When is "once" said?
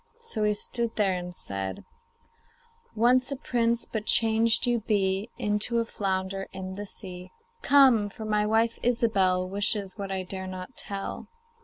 2.95-3.31